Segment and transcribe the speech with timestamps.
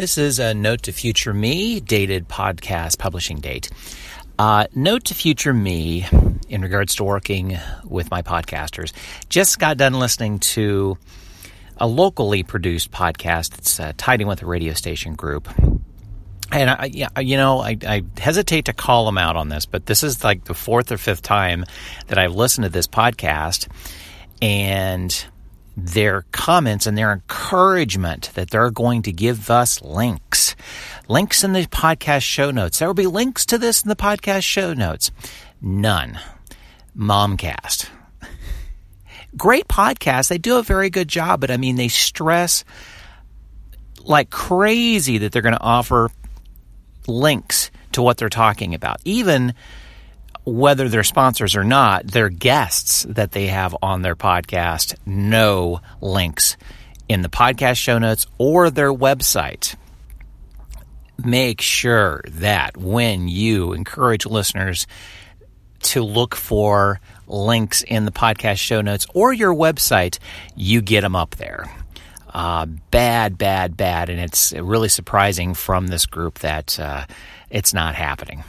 [0.00, 3.68] This is a Note to Future Me, dated podcast publishing date.
[4.38, 6.06] Uh, note to Future Me,
[6.48, 8.94] in regards to working with my podcasters,
[9.28, 10.96] just got done listening to
[11.76, 15.50] a locally produced podcast that's uh, tied in with a radio station group.
[16.50, 16.86] And I,
[17.20, 20.44] you know, I, I hesitate to call them out on this, but this is like
[20.44, 21.66] the fourth or fifth time
[22.06, 23.68] that I've listened to this podcast,
[24.40, 25.26] and
[25.76, 30.56] their comments and their encouragement that they're going to give us links.
[31.08, 32.78] Links in the podcast show notes.
[32.78, 35.10] There will be links to this in the podcast show notes.
[35.60, 36.18] None.
[36.96, 37.88] Momcast.
[39.36, 40.28] Great podcast.
[40.28, 42.64] They do a very good job, but I mean, they stress
[44.00, 46.10] like crazy that they're going to offer
[47.06, 49.00] links to what they're talking about.
[49.04, 49.54] Even
[50.50, 56.56] whether they're sponsors or not, their guests that they have on their podcast know links
[57.08, 59.76] in the podcast show notes or their website.
[61.24, 64.86] Make sure that when you encourage listeners
[65.82, 70.18] to look for links in the podcast show notes or your website,
[70.56, 71.70] you get them up there.
[72.32, 74.08] Uh, bad, bad, bad.
[74.08, 77.06] And it's really surprising from this group that uh,
[77.50, 78.44] it's not happening.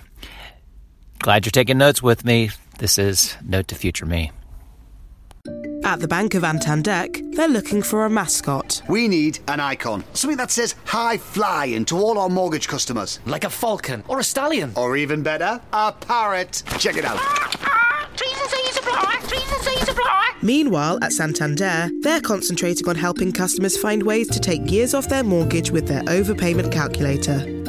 [1.22, 2.50] Glad you're taking notes with me.
[2.80, 4.32] This is Note to Future Me.
[5.84, 8.82] At the Bank of Antandec, they're looking for a mascot.
[8.90, 10.04] We need an icon.
[10.14, 13.20] Something that says high flying to all our mortgage customers.
[13.28, 14.74] Like a falcon or a stallion.
[14.76, 16.64] Or even better, a parrot.
[16.80, 17.20] Check it out.
[20.42, 25.24] Meanwhile, at Santander, they're concentrating on helping customers find ways to take years off their
[25.24, 27.61] mortgage with their overpayment calculator.